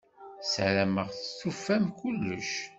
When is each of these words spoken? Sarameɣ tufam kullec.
Sarameɣ 0.51 1.07
tufam 1.39 1.85
kullec. 1.99 2.51